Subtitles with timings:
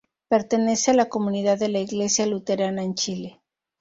[0.29, 3.39] Pertenece a la comunidad de la Iglesia Luterana en Chile.